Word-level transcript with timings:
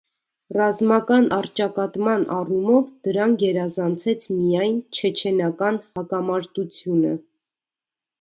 Ռազմական 0.55 1.25
առճակատման 1.35 2.23
առումով 2.37 2.87
դրան 3.07 3.35
գերազանցեց 3.43 4.25
միայն 4.39 4.79
չեչենական 5.01 5.79
հակամարտությունը։ 6.01 7.13